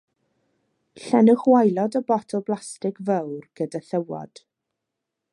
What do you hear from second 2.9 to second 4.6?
fawr gyda thywod.